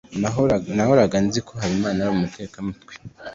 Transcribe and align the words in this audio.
nahoraga 0.77 1.17
nzi 1.25 1.39
ko 1.47 1.53
habimana 1.61 1.97
yari 1.99 2.11
umutekamutwe 2.17 2.93